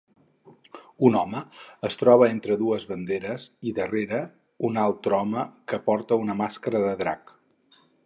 Un 1.09 1.17
home 1.19 1.41
es 1.89 1.97
troba 1.99 2.29
entre 2.37 2.57
dues 2.63 2.89
banderes 2.93 3.47
i 3.67 3.75
darrere 3.83 4.25
un 4.71 4.83
altre 4.87 5.21
home 5.23 5.47
que 5.71 5.83
porta 5.91 6.23
una 6.27 6.41
màscara 6.45 6.87
de 6.91 7.01
drac. 7.05 7.37